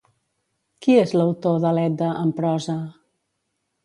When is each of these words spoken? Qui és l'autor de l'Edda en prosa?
Qui 0.85 0.95
és 1.01 1.11
l'autor 1.19 1.59
de 1.65 1.73
l'Edda 1.79 2.07
en 2.21 2.31
prosa? 2.39 2.75